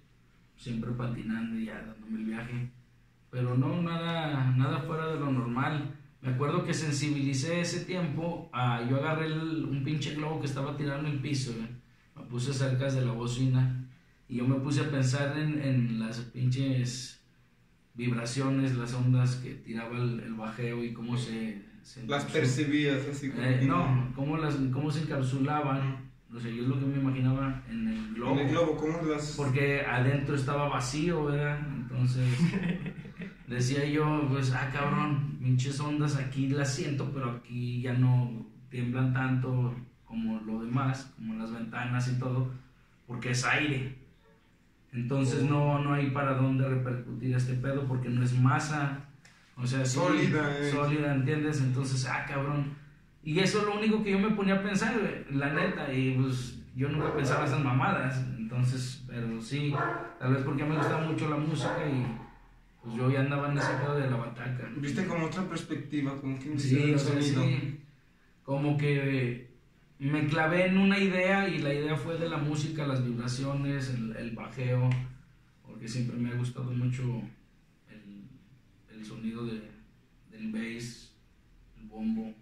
siempre 0.64 0.90
patinando 0.92 1.58
y 1.58 1.66
ya 1.66 1.82
dándome 1.82 2.18
el 2.20 2.24
viaje, 2.24 2.70
pero 3.30 3.54
no, 3.56 3.82
nada, 3.82 4.50
nada 4.56 4.78
fuera 4.80 5.08
de 5.08 5.20
lo 5.20 5.30
normal. 5.30 5.94
Me 6.22 6.30
acuerdo 6.30 6.64
que 6.64 6.72
sensibilicé 6.72 7.60
ese 7.60 7.84
tiempo, 7.84 8.48
a, 8.52 8.82
yo 8.88 8.96
agarré 8.96 9.26
el- 9.26 9.66
un 9.66 9.84
pinche 9.84 10.14
globo 10.14 10.40
que 10.40 10.46
estaba 10.46 10.74
tirado 10.76 11.00
en 11.00 11.06
el 11.06 11.18
piso, 11.20 11.52
me 12.16 12.22
puse 12.30 12.54
cerca 12.54 12.90
de 12.90 13.04
la 13.04 13.12
bocina 13.12 13.84
y 14.28 14.36
yo 14.36 14.48
me 14.48 14.54
puse 14.56 14.80
a 14.80 14.90
pensar 14.90 15.36
en, 15.38 15.60
en 15.60 15.98
las 15.98 16.20
pinches 16.20 17.20
vibraciones, 17.94 18.74
las 18.76 18.94
ondas 18.94 19.36
que 19.36 19.50
tiraba 19.54 19.98
el, 19.98 20.20
el 20.20 20.34
bajeo 20.34 20.82
y 20.82 20.92
cómo 20.94 21.16
se... 21.16 21.62
se 21.82 22.06
Las 22.06 22.24
percibías 22.24 23.06
así 23.06 23.28
como. 23.30 23.42
Eh, 23.42 23.64
no, 23.66 24.12
cómo, 24.16 24.36
las, 24.38 24.54
cómo 24.72 24.90
se 24.90 25.02
encapsulaban. 25.02 26.10
No 26.34 26.40
sé, 26.40 26.52
yo 26.52 26.64
es 26.64 26.68
lo 26.68 26.80
que 26.80 26.86
me 26.86 26.96
imaginaba 26.98 27.62
en 27.70 27.86
el 27.86 28.14
globo. 28.14 28.32
En 28.32 28.38
el 28.40 28.48
globo, 28.48 28.76
¿cómo 28.76 29.00
las.? 29.02 29.34
Porque 29.36 29.82
adentro 29.82 30.34
estaba 30.34 30.68
vacío, 30.68 31.26
¿verdad? 31.26 31.60
Entonces 31.64 32.26
decía 33.46 33.84
yo, 33.84 34.26
pues, 34.28 34.52
ah, 34.52 34.68
cabrón, 34.72 35.38
pinches 35.40 35.78
ondas 35.78 36.16
aquí 36.16 36.48
las 36.48 36.74
siento, 36.74 37.08
pero 37.14 37.30
aquí 37.30 37.82
ya 37.82 37.92
no 37.92 38.44
tiemblan 38.68 39.12
tanto 39.14 39.76
como 40.04 40.40
lo 40.40 40.64
demás, 40.64 41.12
como 41.14 41.34
las 41.34 41.52
ventanas 41.52 42.08
y 42.08 42.18
todo, 42.18 42.50
porque 43.06 43.30
es 43.30 43.44
aire. 43.44 43.94
Entonces 44.92 45.44
Oh. 45.44 45.50
no, 45.50 45.84
no 45.84 45.94
hay 45.94 46.10
para 46.10 46.34
dónde 46.34 46.68
repercutir 46.68 47.32
este 47.36 47.54
pedo 47.54 47.86
porque 47.86 48.08
no 48.08 48.24
es 48.24 48.36
masa. 48.36 49.04
O 49.56 49.64
sea, 49.64 49.84
sí, 49.86 49.98
Sólida, 49.98 50.58
eh. 50.58 50.72
Sólida, 50.72 51.14
¿entiendes? 51.14 51.60
Entonces, 51.60 52.04
ah, 52.06 52.24
cabrón. 52.26 52.82
Y 53.24 53.38
eso 53.40 53.60
es 53.60 53.64
lo 53.66 53.78
único 53.78 54.02
que 54.02 54.10
yo 54.12 54.18
me 54.18 54.30
ponía 54.30 54.56
a 54.56 54.62
pensar, 54.62 54.94
la 55.30 55.52
neta. 55.52 55.92
Y 55.92 56.12
pues 56.18 56.58
yo 56.76 56.88
nunca 56.88 57.14
pensaba 57.14 57.46
esas 57.46 57.62
mamadas. 57.64 58.22
Entonces, 58.36 59.02
pero 59.06 59.40
sí, 59.40 59.72
tal 60.18 60.34
vez 60.34 60.42
porque 60.44 60.64
me 60.64 60.76
gustaba 60.76 61.06
mucho 61.06 61.28
la 61.30 61.36
música 61.36 61.78
y 61.90 62.04
pues 62.82 62.96
yo 62.96 63.10
ya 63.10 63.20
andaba 63.20 63.50
en 63.50 63.58
ese 63.58 63.72
pedo 63.82 63.96
de 63.96 64.10
la 64.10 64.16
bataca. 64.16 64.70
Viste 64.76 65.06
como 65.06 65.26
otra 65.26 65.42
perspectiva, 65.48 66.20
como 66.20 66.38
que 66.38 66.58
Sí, 66.58 66.92
el 66.92 66.98
sonido. 66.98 67.42
sí. 67.44 67.80
Como 68.42 68.76
que 68.76 69.54
me 69.98 70.26
clavé 70.26 70.66
en 70.66 70.76
una 70.76 70.98
idea 70.98 71.48
y 71.48 71.58
la 71.60 71.72
idea 71.72 71.96
fue 71.96 72.18
de 72.18 72.28
la 72.28 72.36
música, 72.36 72.86
las 72.86 73.02
vibraciones, 73.02 73.88
el, 73.88 74.14
el 74.16 74.32
bajeo, 74.32 74.90
porque 75.62 75.88
siempre 75.88 76.18
me 76.18 76.30
ha 76.30 76.34
gustado 76.36 76.70
mucho 76.72 77.22
el, 77.88 78.24
el 78.94 79.04
sonido 79.06 79.46
de, 79.46 79.62
del 80.30 80.52
bass, 80.52 81.14
el 81.80 81.86
bombo. 81.88 82.34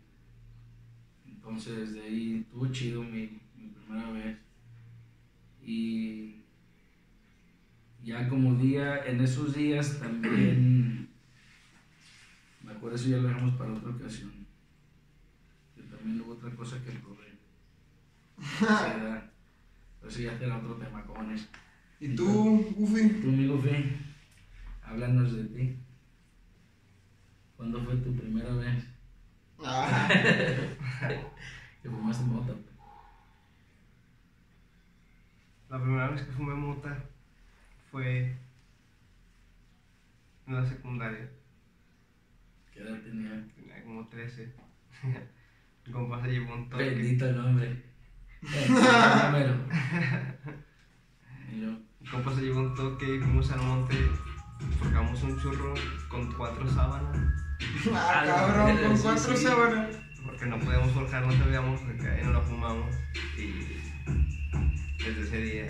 Entonces 1.53 1.93
de 1.93 2.01
ahí 2.01 2.41
estuvo 2.41 2.67
chido 2.69 3.03
mi, 3.03 3.39
mi 3.59 3.69
primera 3.69 4.11
vez. 4.11 4.39
Y 5.63 6.37
ya 8.03 8.27
como 8.27 8.55
día, 8.55 9.05
en 9.05 9.21
esos 9.21 9.55
días 9.55 10.01
también, 10.01 11.11
me 12.65 12.73
acuerdo 12.73 12.97
eso 12.97 13.11
ya 13.11 13.19
lo 13.19 13.29
dejamos 13.29 13.55
para 13.57 13.75
otra 13.75 13.91
ocasión. 13.91 14.33
Que 15.77 15.83
también 15.83 16.23
hubo 16.23 16.33
otra 16.33 16.51
cosa 16.57 16.83
que 16.83 16.93
probé. 16.93 17.37
Pero 20.01 20.11
sí, 20.11 20.23
ya 20.23 20.39
será 20.39 20.57
otro 20.57 20.77
tema, 20.77 21.05
cojones. 21.05 21.51
¿Y 22.01 22.15
tú, 22.17 22.65
Ufi? 22.79 23.09
Tu 23.21 23.29
amigo 23.29 23.61
Fe, 23.61 23.95
háblanos 24.83 25.37
de 25.37 25.45
ti. 25.45 25.77
¿Cuándo 27.59 27.85
fue 27.85 27.97
tu 27.97 28.17
primera 28.17 28.55
vez 28.55 28.92
Ah, 29.65 30.09
que 31.83 31.89
fumaste 31.89 32.25
mota? 32.25 32.53
La 35.71 35.81
primera 35.81 36.09
vez 36.09 36.23
que 36.23 36.33
fumé 36.33 36.55
mota 36.55 36.99
fue 37.91 38.37
en 40.47 40.55
la 40.55 40.67
secundaria. 40.67 41.31
¿Qué 42.73 42.81
edad 42.81 43.01
tenía? 43.03 43.47
Tenía 43.55 43.83
como 43.85 44.09
13. 44.09 44.53
Mi 45.87 45.93
compa 45.93 46.23
se 46.23 46.29
llevó 46.29 46.55
un 46.55 46.69
toque. 46.69 46.91
Bendito 46.91 47.29
el 47.29 47.37
nombre. 47.37 47.83
El 48.43 48.73
número. 48.73 49.55
Y 51.53 51.61
yo, 51.61 51.79
Mi 52.01 52.09
compa 52.09 52.35
se 52.35 52.43
llevó 52.43 52.61
un 52.61 52.75
toque 52.75 53.17
y 53.17 53.19
fuimos 53.21 53.51
al 53.53 53.63
monte. 53.63 53.97
Forjamos 54.79 55.23
un 55.23 55.41
churro 55.41 55.75
con 56.09 56.33
cuatro 56.33 56.69
sábanas. 56.69 57.42
ah, 57.95 58.23
cabrón, 58.27 58.77
con 58.79 58.99
cuatro 58.99 59.37
sí. 59.37 59.43
sábanas. 59.45 59.97
Porque 60.25 60.47
no 60.47 60.59
podíamos 60.61 60.93
forjar, 60.93 61.27
no 61.27 61.33
sabíamos, 61.33 61.81
acá 61.83 62.19
y 62.21 62.25
no 62.25 62.33
lo 62.33 62.43
fumamos. 62.43 62.95
Y 63.37 63.79
desde 65.05 65.23
ese 65.23 65.37
día. 65.43 65.65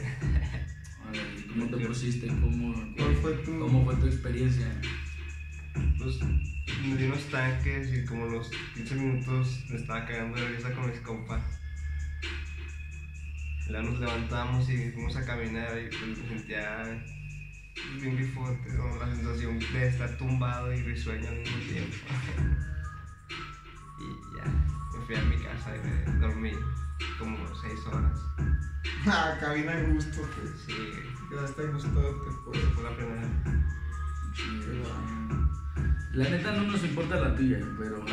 ver, 1.13 1.47
¿cómo 1.49 1.67
te 1.67 1.87
pusiste? 1.87 2.27
¿Cómo, 2.29 2.75
¿Cuál 2.97 3.17
fue 3.17 3.33
tu- 3.35 3.59
¿Cómo 3.59 3.85
fue 3.85 3.95
tu 3.97 4.07
experiencia? 4.07 4.67
Pues 5.99 6.21
me 6.23 6.97
di 6.97 7.05
unos 7.05 7.25
tanques 7.31 7.93
y 7.93 8.05
como 8.05 8.27
los 8.27 8.51
15 8.75 8.95
minutos 8.97 9.65
me 9.71 9.77
estaba 9.77 10.05
cagando 10.07 10.39
de 10.41 10.49
risa 10.49 10.73
con 10.73 10.91
mis 10.91 11.01
compas. 11.01 11.43
Luego 13.69 13.91
nos 13.91 14.01
levantamos 14.01 14.69
y 14.69 14.91
fuimos 14.91 15.17
a 15.17 15.25
caminar 15.25 15.79
y 15.79 15.89
pues 15.89 16.19
me 16.19 16.29
sentía 16.39 16.85
pues, 17.91 18.03
bien 18.03 18.17
bifote, 18.17 18.79
o 18.79 18.99
la 18.99 19.07
sensación 19.15 19.59
de 19.59 19.89
estar 19.89 20.17
tumbado 20.17 20.73
y 20.73 20.83
risueño 20.83 21.29
al 21.29 21.39
mismo 21.39 21.59
tiempo. 21.59 21.97
y 23.99 24.37
ya, 24.37 24.45
me 24.45 25.07
fui 25.07 25.17
a 25.17 25.23
mi 25.23 25.37
casa 25.37 25.77
y 25.77 25.79
me 25.87 26.19
dormí 26.19 26.53
como 27.19 27.37
6 27.55 27.87
horas. 27.93 28.21
Ah, 29.07 29.37
cabina 29.41 29.79
en 29.79 29.95
gusto, 29.95 30.23
pues. 30.37 30.51
Sí, 30.67 30.75
Quedaste 31.29 31.63
en 31.63 31.73
gustote, 31.73 32.31
pues. 32.45 32.59
esa 32.59 32.71
fue 32.71 32.83
la 32.85 32.97
primera. 32.97 33.29
La 36.13 36.29
neta 36.29 36.53
no 36.53 36.63
nos 36.65 36.85
importa 36.85 37.17
la 37.17 37.35
tuya, 37.35 37.59
pero. 37.79 38.05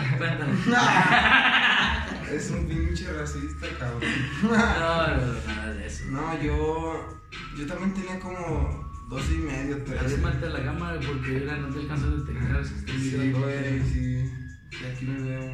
Es 2.31 2.51
un 2.51 2.67
pinche 2.67 3.11
racista, 3.11 3.67
cabrón. 3.77 4.01
No, 4.43 4.49
no, 4.49 5.17
no, 5.17 5.33
nada 5.47 5.73
de 5.73 5.87
eso. 5.87 6.05
No, 6.09 6.41
yo. 6.41 7.19
Yo 7.57 7.67
también 7.67 7.93
tenía 7.93 8.19
como 8.19 8.88
dos 9.09 9.23
y 9.31 9.37
medio, 9.39 9.83
tres. 9.83 10.01
Arrímate 10.01 10.45
a 10.45 10.49
la 10.49 10.63
cámara 10.63 10.99
porque 10.99 11.39
ahora 11.39 11.57
no 11.57 11.69
te 11.69 11.79
alcanzo 11.79 12.07
a 12.07 12.11
detectar 12.11 12.65
si 12.65 12.73
estoy 12.75 12.99
Sí, 12.99 13.31
güey, 13.31 13.83
sí. 13.83 14.31
Sí, 14.71 14.85
aquí 14.85 15.05
me 15.05 15.19
veo. 15.23 15.51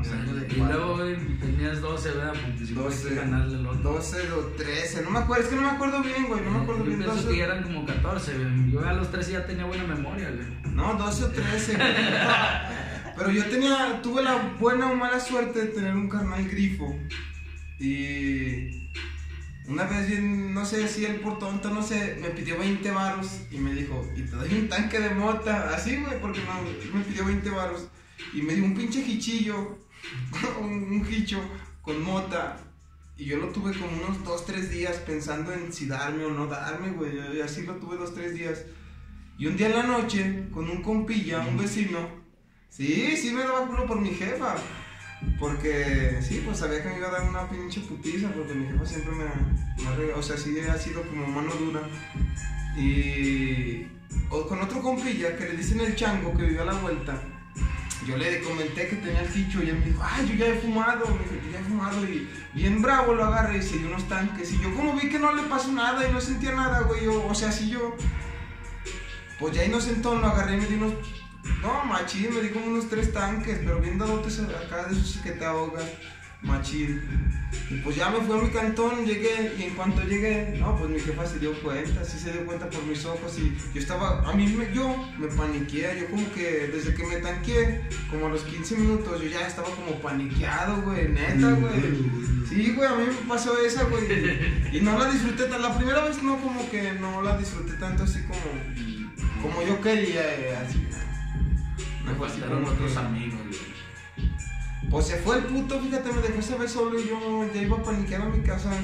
O 0.00 0.04
sea, 0.04 0.16
de 0.22 0.46
y 0.54 0.56
luego, 0.56 0.96
güey, 0.96 1.16
tenías 1.38 1.80
12, 1.80 2.08
¿verdad? 2.10 2.32
Porque 2.32 2.64
si 2.66 2.74
no 2.74 2.82
hay 2.82 2.88
que 2.88 2.94
12. 2.94 3.14
ganarle 3.16 3.58
el 3.58 3.66
otro. 3.66 3.92
12 3.94 4.32
o 4.32 4.38
13, 4.56 5.02
no 5.02 5.10
me 5.10 5.18
acuerdo, 5.18 5.42
es 5.42 5.48
que 5.50 5.56
no 5.56 5.62
me 5.62 5.70
acuerdo 5.70 6.02
bien, 6.02 6.26
güey, 6.28 6.44
no 6.44 6.50
me 6.52 6.58
acuerdo 6.60 6.80
Yo 6.80 6.86
bien. 6.86 6.98
pienso 7.00 7.16
12, 7.16 7.28
que 7.28 7.36
ya 7.38 7.44
eran 7.44 7.62
como 7.64 7.84
14, 7.84 8.38
güey. 8.38 8.70
Yo 8.70 8.86
a 8.88 8.92
los 8.92 9.10
13 9.10 9.32
ya 9.32 9.46
tenía 9.46 9.64
buena 9.64 9.84
memoria, 9.84 10.30
güey. 10.30 10.74
No, 10.74 10.94
12 10.94 11.24
o 11.24 11.28
13. 11.28 11.74
güey. 11.76 11.88
Pero 13.16 13.30
yo 13.30 13.44
tenía, 13.46 14.00
tuve 14.00 14.22
la 14.22 14.54
buena 14.58 14.90
o 14.90 14.94
mala 14.94 15.18
suerte 15.20 15.58
de 15.60 15.66
tener 15.66 15.94
un 15.94 16.08
carnal 16.08 16.48
grifo. 16.48 16.96
Y 17.78 18.91
una 19.72 19.84
vez 19.84 20.06
bien, 20.06 20.52
no 20.52 20.66
sé 20.66 20.86
si 20.86 21.06
él 21.06 21.20
por 21.20 21.38
tonto, 21.38 21.70
no 21.70 21.82
sé, 21.82 22.18
me 22.20 22.28
pidió 22.28 22.58
20 22.58 22.90
varos 22.90 23.40
y 23.50 23.56
me 23.56 23.72
dijo, 23.72 24.06
y 24.14 24.20
te 24.20 24.36
doy 24.36 24.52
un 24.52 24.68
tanque 24.68 25.00
de 25.00 25.14
mota, 25.14 25.74
así, 25.74 25.96
güey, 25.96 26.20
porque 26.20 26.40
no, 26.40 26.98
me 26.98 27.04
pidió 27.04 27.24
20 27.24 27.48
varos. 27.50 27.88
Y 28.34 28.42
me 28.42 28.54
dio 28.54 28.64
un 28.64 28.74
pinche 28.74 29.00
hichillo, 29.00 29.78
un, 30.60 30.70
un 30.70 31.06
hicho 31.10 31.40
con 31.80 32.02
mota. 32.02 32.58
Y 33.16 33.24
yo 33.24 33.38
lo 33.38 33.48
tuve 33.48 33.72
como 33.72 33.92
unos 33.92 34.22
2, 34.24 34.46
3 34.46 34.70
días 34.70 34.96
pensando 34.98 35.52
en 35.52 35.72
si 35.72 35.86
darme 35.86 36.26
o 36.26 36.30
no 36.30 36.46
darme, 36.46 36.90
güey. 36.90 37.12
Y 37.34 37.40
así 37.40 37.62
lo 37.62 37.76
tuve 37.76 37.96
2, 37.96 38.14
3 38.14 38.34
días. 38.34 38.64
Y 39.38 39.46
un 39.46 39.56
día 39.56 39.68
en 39.68 39.74
la 39.74 39.82
noche, 39.84 40.48
con 40.52 40.68
un 40.68 40.82
compilla, 40.82 41.40
un 41.40 41.56
vecino, 41.56 41.98
sí, 42.68 43.16
sí 43.16 43.30
me 43.30 43.42
daba 43.42 43.66
culo 43.66 43.86
por 43.86 44.00
mi 44.00 44.10
jefa. 44.10 44.54
Porque, 45.38 46.18
sí, 46.22 46.42
pues 46.44 46.58
sabía 46.58 46.82
que 46.82 46.88
me 46.90 46.98
iba 46.98 47.08
a 47.08 47.12
dar 47.12 47.28
una 47.28 47.48
pinche 47.48 47.80
putiza, 47.80 48.28
porque 48.30 48.54
mi 48.54 48.66
jefa 48.66 48.86
siempre 48.86 49.12
me, 49.12 49.24
me 49.24 50.12
o 50.12 50.22
sea, 50.22 50.36
sí 50.36 50.54
ha 50.60 50.78
sido 50.78 51.02
como 51.02 51.26
mano 51.26 51.52
dura. 51.54 51.80
Y 52.76 53.86
o 54.30 54.46
con 54.46 54.60
otro 54.60 54.80
compilla 54.82 55.36
que 55.36 55.44
le 55.44 55.56
dicen 55.56 55.80
el 55.80 55.94
chango 55.94 56.36
que 56.36 56.44
vivió 56.44 56.62
a 56.62 56.66
la 56.66 56.74
vuelta, 56.74 57.20
yo 58.06 58.16
le 58.16 58.40
comenté 58.40 58.88
que 58.88 58.96
tenía 58.96 59.20
el 59.20 59.28
ficho 59.28 59.62
y 59.62 59.68
él 59.70 59.78
me 59.78 59.86
dijo, 59.86 60.02
ay, 60.02 60.26
yo 60.28 60.34
ya 60.34 60.46
he 60.46 60.58
fumado, 60.58 61.06
me 61.06 61.18
dijo, 61.24 61.34
yo 61.46 61.52
ya 61.52 61.60
he 61.60 61.62
fumado 61.64 62.04
y 62.04 62.28
bien 62.54 62.80
bravo 62.82 63.14
lo 63.14 63.24
agarré 63.24 63.58
y 63.58 63.62
se 63.62 63.78
dio 63.78 63.88
unos 63.88 64.08
tanques. 64.08 64.52
Y 64.52 64.58
yo 64.60 64.74
como 64.74 64.94
vi 64.94 65.08
que 65.08 65.18
no 65.18 65.34
le 65.34 65.42
pasó 65.44 65.70
nada 65.72 66.08
y 66.08 66.12
no 66.12 66.20
sentía 66.20 66.52
nada, 66.54 66.80
güey, 66.80 67.04
yo- 67.04 67.24
o 67.26 67.34
sea, 67.34 67.52
si 67.52 67.68
yo, 67.70 67.94
pues 69.38 69.54
ya 69.54 69.64
inocentón 69.64 70.20
lo 70.20 70.26
agarré 70.28 70.56
y 70.56 70.60
me 70.60 70.66
di 70.66 70.74
unos, 70.74 70.94
no, 71.60 71.84
machín, 71.84 72.34
me 72.34 72.40
di 72.40 72.50
como 72.50 72.66
unos 72.66 72.88
tres 72.88 73.12
tanques, 73.12 73.58
pero 73.58 73.80
bien 73.80 73.98
dadotes 73.98 74.40
acá 74.40 74.86
de 74.86 74.94
esos 74.94 75.16
que 75.22 75.32
te 75.32 75.44
ahogas, 75.44 75.84
machín. 76.42 77.00
Y 77.70 77.76
pues 77.76 77.96
ya 77.96 78.10
me 78.10 78.20
fui 78.20 78.38
a 78.38 78.42
mi 78.42 78.50
cantón, 78.50 79.04
llegué 79.04 79.54
y 79.58 79.64
en 79.64 79.74
cuanto 79.74 80.02
llegué, 80.02 80.56
no, 80.58 80.76
pues 80.76 80.90
mi 80.90 81.00
jefa 81.00 81.26
se 81.26 81.38
dio 81.38 81.52
cuenta, 81.62 82.04
sí 82.04 82.18
se 82.18 82.32
dio 82.32 82.46
cuenta 82.46 82.68
por 82.68 82.82
mis 82.84 83.04
ojos 83.04 83.38
y 83.38 83.54
yo 83.74 83.80
estaba, 83.80 84.28
a 84.28 84.32
mí 84.34 84.46
me, 84.46 84.72
yo 84.74 84.94
me 85.18 85.26
paniqué, 85.28 85.98
yo 86.00 86.10
como 86.10 86.32
que 86.32 86.70
desde 86.72 86.94
que 86.94 87.04
me 87.04 87.16
tanqué, 87.16 87.82
como 88.10 88.26
a 88.26 88.30
los 88.30 88.42
15 88.42 88.76
minutos, 88.76 89.22
yo 89.22 89.28
ya 89.28 89.46
estaba 89.46 89.68
como 89.70 90.00
paniqueado, 90.00 90.82
güey, 90.82 91.08
neta, 91.08 91.50
güey. 91.52 92.42
Sí, 92.48 92.74
güey, 92.74 92.88
a 92.88 92.94
mí 92.94 93.04
me 93.06 93.28
pasó 93.28 93.58
esa, 93.58 93.84
güey. 93.84 94.04
Y 94.72 94.80
no 94.80 94.98
la 94.98 95.10
disfruté 95.10 95.44
tan, 95.44 95.62
la 95.62 95.76
primera 95.76 96.04
vez 96.04 96.22
no, 96.22 96.38
como 96.40 96.70
que 96.70 96.92
no 96.94 97.22
la 97.22 97.36
disfruté 97.38 97.74
tanto 97.74 98.04
así 98.04 98.20
como, 98.22 99.42
como 99.42 99.66
yo 99.66 99.80
quería, 99.80 100.22
eh, 100.22 100.56
así. 100.56 100.86
Me 102.12 102.18
fue 102.18 102.26
así 102.26 102.40
faltaron 102.40 102.64
otros 102.66 102.96
amigos, 102.96 103.40
güey. 103.48 104.90
Pues 104.90 105.06
se 105.06 105.16
fue 105.16 105.38
el 105.38 105.44
puto, 105.44 105.80
fíjate, 105.80 106.12
me 106.12 106.20
dejó 106.20 106.40
esa 106.40 106.56
vez 106.56 106.70
solo 106.70 107.00
y 107.00 107.08
yo 107.08 107.50
ya 107.54 107.62
iba 107.62 107.78
a 107.78 107.82
paniquear 107.82 108.22
a 108.22 108.26
mi 108.26 108.42
casa. 108.42 108.70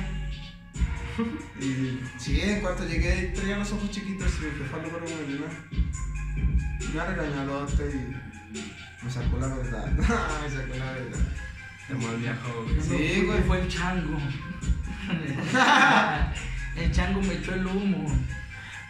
Y 1.61 2.01
sí, 2.17 2.41
en 2.41 2.61
cuanto 2.61 2.87
llegué 2.87 3.33
traía 3.35 3.57
los 3.57 3.73
ojos 3.73 3.91
chiquitos 3.91 4.33
y 4.39 4.45
mi 4.45 4.51
jefa 4.53 4.77
luego 4.77 5.01
me 5.01 5.07
dio 5.27 5.39
una, 5.39 5.51
una 6.93 7.05
regañadota 7.07 7.83
y 7.83 8.15
me 9.05 9.11
sacó 9.11 9.39
la 9.39 9.49
verdad. 9.49 9.93
me 9.93 10.49
sacó 10.49 10.75
la 10.79 10.93
verdad. 10.93 11.19
Me 11.89 12.17
viajó, 12.19 12.63
güey. 12.63 12.81
Sí, 12.81 13.23
güey. 13.27 13.43
Fue 13.43 13.61
el 13.63 13.69
chango. 13.69 14.17
el 16.77 16.93
chango 16.93 17.21
me 17.21 17.35
echó 17.35 17.55
el 17.55 17.67
humo. 17.67 18.17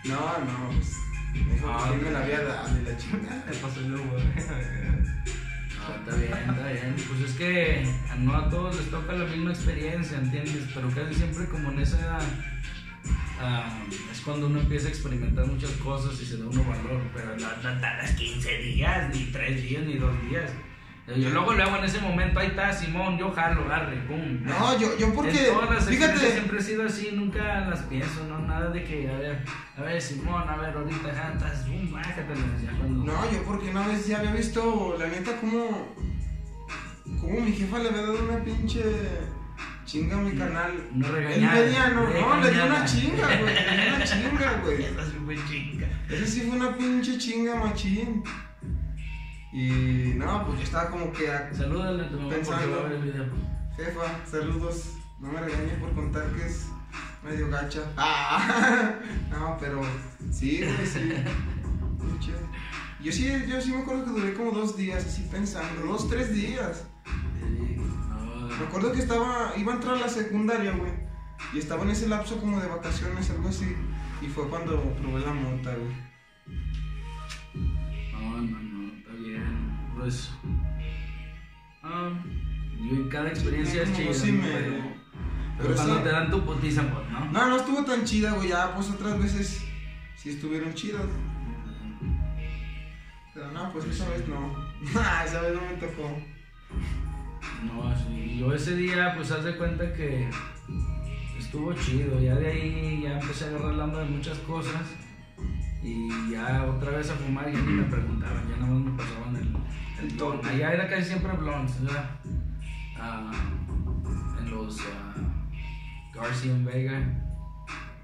No, 0.05 0.39
no, 0.45 0.71
pues. 0.75 1.08
Me 1.33 1.55
dijo 1.55 1.69
Ah, 1.69 1.93
me 2.03 2.11
la 2.11 2.23
había 2.23 2.43
dado 2.43 2.69
y 2.81 2.85
la 2.85 2.97
chingada. 2.97 3.45
Me 3.51 3.57
pasó 3.57 3.81
el 3.81 3.95
humo. 3.95 4.13
No, 4.15 5.95
está 5.95 6.17
bien, 6.17 6.33
está 6.33 6.73
bien. 6.73 6.97
Pues 7.09 7.31
es 7.31 7.37
que 7.37 7.89
no 8.19 8.35
a 8.35 8.51
todos 8.51 8.77
les 8.77 8.91
toca 8.91 9.13
la 9.13 9.25
misma 9.25 9.51
experiencia, 9.51 10.19
¿entiendes? 10.19 10.65
Pero 10.75 10.89
casi 10.91 11.15
siempre 11.15 11.47
como 11.47 11.71
en 11.73 11.81
esa 11.81 12.01
edad 12.01 12.23
ah, 13.41 13.85
es 14.11 14.21
cuando 14.21 14.47
uno 14.47 14.61
empieza 14.61 14.89
a 14.89 14.91
experimentar 14.91 15.47
muchas 15.47 15.71
cosas 15.73 16.21
y 16.21 16.27
se 16.27 16.37
da 16.37 16.47
uno 16.47 16.65
valor. 16.65 17.01
Pero 17.15 17.37
no, 17.37 17.49
no 17.63 17.81
tardas 17.81 18.13
15 18.13 18.59
días, 18.59 19.15
ni 19.15 19.25
3 19.25 19.63
días, 19.63 19.85
ni 19.85 19.95
2 19.95 20.29
días. 20.29 20.51
Yo 21.17 21.31
luego, 21.31 21.55
luego 21.55 21.77
en 21.77 21.85
ese 21.85 22.01
momento, 22.01 22.39
ahí 22.39 22.49
está, 22.49 22.71
Simón, 22.71 23.17
yo 23.17 23.31
jalo, 23.33 23.65
agarre, 23.65 23.97
pum. 24.03 24.43
No, 24.45 24.79
yo, 24.79 24.97
yo 24.99 25.15
porque. 25.15 25.53
Fíjate. 25.89 26.33
siempre 26.33 26.59
he 26.59 26.63
sido 26.63 26.85
así, 26.85 27.11
nunca 27.15 27.61
las 27.61 27.81
pienso, 27.85 28.25
no 28.29 28.41
nada 28.41 28.69
de 28.69 28.85
que, 28.85 29.09
a 29.09 29.17
ver, 29.17 29.45
a 29.77 29.83
ver, 29.83 30.03
Simón, 30.03 30.47
a 30.47 30.57
ver, 30.57 30.77
ahorita 30.77 31.15
ya 31.15 31.33
estás, 31.33 31.67
boom, 31.67 31.91
cuando... 31.91 33.05
No, 33.05 33.33
yo 33.33 33.43
porque 33.45 33.71
una 33.71 33.87
vez 33.87 34.07
ya 34.07 34.19
había 34.19 34.33
visto, 34.33 34.97
la 34.99 35.07
neta, 35.07 35.37
como. 35.41 35.95
Como 37.21 37.41
mi 37.41 37.53
jefa 37.53 37.79
le 37.79 37.89
había 37.89 38.03
dado 38.03 38.23
una 38.23 38.45
pinche 38.45 38.83
chinga 39.87 40.19
a 40.19 40.21
mi 40.21 40.37
canal. 40.37 40.89
Una 40.95 41.07
El 41.07 41.13
regañada. 41.15 41.55
mediano, 41.55 42.03
no, 42.03 42.41
le 42.43 42.51
dio 42.51 42.67
una 42.67 42.85
chinga, 42.85 43.27
güey. 43.27 43.55
Le 43.55 43.83
dio 43.83 43.97
una 43.97 44.05
chinga, 44.05 44.61
güey. 44.63 44.85
Esa 44.85 45.05
sí 45.07 45.17
fue 45.25 45.37
chinga. 45.49 45.89
Esa 46.11 46.27
sí 46.27 46.41
fue 46.43 46.57
una 46.59 46.77
pinche 46.77 47.17
chinga 47.17 47.55
machín. 47.55 48.23
Y 49.53 50.13
no, 50.17 50.47
pues 50.47 50.59
yo 50.59 50.65
estaba 50.65 50.91
como 50.91 51.13
que. 51.13 51.31
a- 51.31 51.53
Salúdale 51.55 52.05
a 52.05 52.09
tu 52.11 52.17
mamá 52.19 52.31
Pensando. 52.31 52.77
va 52.77 52.81
a 52.81 52.89
ver 52.89 52.93
el 52.93 53.03
video. 53.03 53.27
Jefa, 53.77 54.27
saludos. 54.31 54.95
No 55.21 55.33
me 55.33 55.41
regañe 55.41 55.75
por 55.81 55.93
contar 55.95 56.27
que 56.33 56.47
es 56.47 56.67
medio 57.25 57.49
gacha. 57.49 57.83
Ah, 57.97 58.95
no, 59.31 59.57
pero 59.59 59.81
sí, 60.31 60.61
güey, 60.63 60.87
sí. 60.87 61.13
Yo 63.03 63.13
sí, 63.13 63.29
yo 63.49 63.61
sí 63.61 63.71
me 63.71 63.79
acuerdo 63.79 64.05
que 64.05 64.11
duré 64.21 64.35
como 64.35 64.51
dos 64.51 64.77
días 64.77 65.05
así 65.07 65.23
pensando, 65.31 65.83
dos, 65.87 66.09
tres 66.11 66.35
días. 66.35 66.85
Me 68.59 68.67
acuerdo 68.67 68.91
que 68.93 68.99
estaba, 68.99 69.53
iba 69.57 69.73
a 69.73 69.77
entrar 69.77 69.95
a 69.95 70.01
la 70.01 70.09
secundaria, 70.09 70.73
güey. 70.73 70.91
Y 71.55 71.59
estaba 71.59 71.85
en 71.85 71.91
ese 71.91 72.09
lapso 72.09 72.39
como 72.39 72.61
de 72.61 72.67
vacaciones, 72.67 73.31
algo 73.31 73.49
así. 73.49 73.75
Y 74.21 74.27
fue 74.27 74.49
cuando 74.49 74.83
probé 74.95 75.21
la 75.21 75.33
mota, 75.33 75.75
güey. 75.77 75.97
No, 78.13 78.41
no. 78.41 78.68
Pues. 80.09 80.31
ah, 81.83 82.11
y 82.81 83.09
cada 83.11 83.29
experiencia 83.29 83.83
es 83.83 83.91
Como 83.91 84.03
chida. 84.05 84.15
sí 84.15 84.33
me- 84.33 84.49
Pero, 85.59 85.75
cuando 85.75 85.97
sí. 85.99 86.03
te 86.05 86.09
dan 86.09 86.31
tu 86.31 86.45
putiza, 86.47 86.83
pues, 86.83 87.11
¿no? 87.11 87.25
No, 87.27 87.49
no 87.51 87.57
estuvo 87.57 87.85
tan 87.85 88.05
chida, 88.07 88.33
güey. 88.33 88.49
Ya, 88.49 88.75
pues 88.75 88.89
otras 88.89 89.19
veces 89.19 89.63
sí 90.17 90.31
estuvieron 90.31 90.73
chidas. 90.73 91.03
Pero 93.35 93.53
no, 93.53 93.71
pues 93.73 93.85
esa 93.85 94.09
vez 94.09 94.27
no. 94.29 94.57
esa 95.27 95.41
vez 95.43 95.55
no 95.55 95.61
me 95.61 95.75
tocó. 95.77 96.17
No, 97.67 97.95
sí. 97.99 98.39
Yo 98.39 98.55
ese 98.55 98.77
día, 98.77 99.13
pues, 99.15 99.31
haz 99.31 99.45
de 99.45 99.57
cuenta 99.59 99.93
que 99.93 100.31
estuvo 101.39 101.73
chido. 101.75 102.19
Ya 102.21 102.35
de 102.37 102.47
ahí 102.51 103.01
ya 103.03 103.19
empecé 103.21 103.45
a 103.45 103.49
agarrar 103.49 103.75
la 103.75 103.85
onda 103.85 103.99
de 103.99 104.07
muchas 104.07 104.39
cosas. 104.39 104.81
Y 105.83 106.09
ya 106.33 106.65
otra 106.65 106.93
vez 106.93 107.11
a 107.11 107.15
fumar, 107.15 107.53
ya 107.53 107.61
ni 107.61 107.73
me 107.73 107.85
preguntaban, 107.85 108.49
ya 108.49 108.57
nada 108.57 108.73
más 108.73 108.83
me 108.93 108.99
pasaban 108.99 109.37
el, 109.37 109.49
el. 110.01 110.49
Allá 110.49 110.73
era 110.73 110.89
casi 110.89 111.05
siempre 111.05 111.33
blondes, 111.33 111.83
¿verdad? 111.83 112.11
Ah, 112.99 113.33
en 114.39 114.51
los 114.51 114.81
ah, 114.81 115.15
Garcia 116.15 116.53
en 116.53 116.65
Vega 116.65 117.01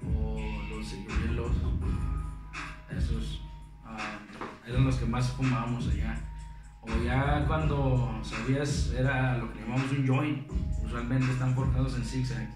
o 0.03 0.39
los 0.69 0.87
cigarrillos, 0.87 1.51
esos 2.95 3.41
ah, 3.85 4.19
eran 4.65 4.85
los 4.85 4.95
que 4.95 5.05
más 5.05 5.29
fumábamos 5.31 5.87
allá. 5.87 6.17
O 6.81 7.03
ya 7.03 7.45
cuando 7.47 8.19
sabías, 8.23 8.93
era 8.95 9.37
lo 9.37 9.51
que 9.51 9.59
llamamos 9.59 9.91
un 9.91 10.07
joint, 10.07 10.51
usualmente 10.83 11.31
están 11.31 11.55
forjados 11.55 11.95
en 11.95 12.05
zigzag. 12.05 12.47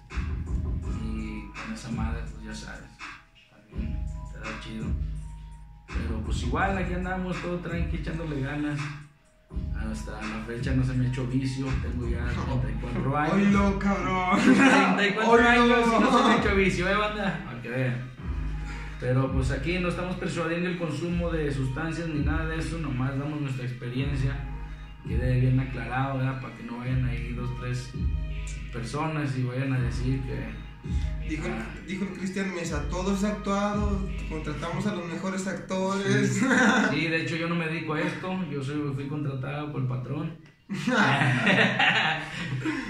Y 1.02 1.50
con 1.50 1.74
esa 1.74 1.90
madre, 1.90 2.22
pues 2.30 2.44
ya 2.44 2.54
sabes, 2.54 2.88
también 3.50 3.98
te 4.32 4.38
da 4.38 4.60
chido. 4.62 4.86
Pero 5.88 6.22
pues 6.24 6.42
igual 6.44 6.78
aquí 6.78 6.94
andamos 6.94 7.36
todo 7.42 7.58
tranqui, 7.58 7.96
echándole 7.96 8.40
ganas. 8.40 8.78
Hasta 9.90 10.12
la 10.12 10.44
fecha 10.46 10.72
no 10.74 10.84
se 10.84 10.92
me 10.94 11.06
ha 11.06 11.08
hecho 11.08 11.26
vicio, 11.26 11.66
tengo 11.82 12.08
ya 12.08 12.24
34 12.62 13.16
años. 13.16 13.32
Oilo, 13.34 13.78
cabrón. 13.78 14.38
34 14.96 15.30
Oilo. 15.30 15.48
años 15.48 15.86
y 15.86 16.00
no 16.00 16.18
se 16.18 16.24
me 16.24 16.30
ha 16.34 16.36
hecho 16.38 16.54
vicio, 16.56 16.88
¿eh, 16.88 16.94
banda? 16.96 17.42
Para 17.44 17.62
que 17.62 17.68
vean. 17.68 18.10
Pero 19.00 19.32
pues 19.32 19.50
aquí 19.50 19.78
no 19.78 19.88
estamos 19.88 20.16
persuadiendo 20.16 20.68
el 20.68 20.78
consumo 20.78 21.30
de 21.30 21.50
sustancias 21.50 22.06
ni 22.08 22.20
nada 22.20 22.46
de 22.46 22.58
eso, 22.58 22.78
nomás 22.78 23.18
damos 23.18 23.40
nuestra 23.40 23.64
experiencia, 23.64 24.36
quede 25.08 25.40
bien 25.40 25.58
aclarado, 25.58 26.18
¿verdad? 26.18 26.40
Para 26.40 26.54
que 26.54 26.64
no 26.64 26.78
vayan 26.78 27.06
ahí 27.06 27.32
dos, 27.32 27.48
tres 27.60 27.90
personas 28.72 29.36
y 29.38 29.42
vayan 29.44 29.72
a 29.72 29.80
decir 29.80 30.20
que... 30.20 30.50
Dijo, 31.28 31.44
dijo 31.86 32.04
el 32.04 32.10
Cristian 32.18 32.54
Mesa, 32.54 32.88
todo 32.90 33.14
es 33.14 33.22
actuado, 33.22 34.08
contratamos 34.28 34.84
a 34.86 34.94
los 34.96 35.06
mejores 35.06 35.46
actores. 35.46 36.40
Sí, 36.90 37.06
de 37.06 37.22
hecho 37.22 37.36
yo 37.36 37.48
no 37.48 37.54
me 37.54 37.66
dedico 37.66 37.94
a 37.94 38.00
esto, 38.00 38.36
yo 38.50 38.62
soy, 38.62 38.92
fui 38.94 39.06
contratado 39.06 39.70
por 39.70 39.82
el 39.82 39.86
patrón. 39.86 40.36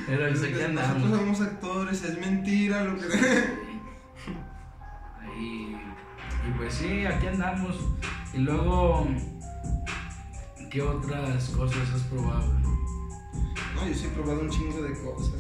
Pero 0.06 0.28
pues 0.28 0.42
aquí 0.42 0.52
Nosotros 0.52 0.64
andamos. 0.64 1.18
somos 1.18 1.40
actores, 1.40 2.02
es 2.02 2.18
mentira 2.18 2.84
lo 2.84 2.96
que... 2.98 3.06
Ahí, 5.20 5.76
y 6.48 6.50
pues 6.56 6.72
sí, 6.74 7.04
aquí 7.06 7.26
andamos. 7.26 7.76
Y 8.32 8.38
luego, 8.38 9.06
¿qué 10.70 10.80
otras 10.82 11.48
cosas 11.50 11.90
has 11.94 12.02
probado? 12.04 12.52
No, 13.74 13.86
yo 13.86 13.94
sí 13.94 14.06
he 14.06 14.10
probado 14.10 14.40
un 14.40 14.50
chingo 14.50 14.82
de 14.82 14.92
cosas. 14.92 15.34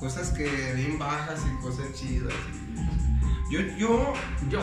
Cosas 0.00 0.30
que 0.30 0.72
bien 0.74 0.98
bajas 0.98 1.44
y 1.46 1.62
cosas 1.62 1.92
chidas. 1.92 2.32
y- 2.32 3.52
Yo, 3.52 3.60
yo, 3.76 4.14
Yo, 4.48 4.60